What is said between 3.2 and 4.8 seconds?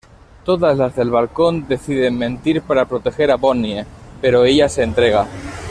a Bonnie, pero ella